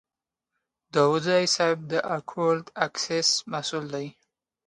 [0.93, 4.07] داوودزی صیب د اکول اکسیس مسوول دی.